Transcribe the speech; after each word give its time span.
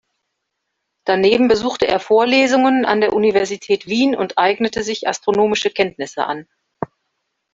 Daneben 1.05 1.47
besuchte 1.47 1.87
er 1.87 1.99
Vorlesungen 1.99 2.85
an 2.85 3.01
der 3.01 3.13
Universität 3.13 3.85
Wien 3.85 4.15
und 4.15 4.39
eignete 4.39 4.81
sich 4.81 5.07
astronomische 5.07 5.69
Kenntnisse 5.69 6.25
an. 6.25 6.47